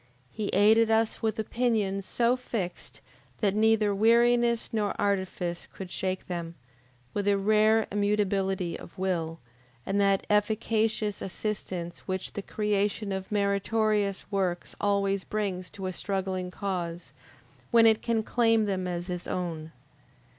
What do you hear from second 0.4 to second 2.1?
aided us with opinions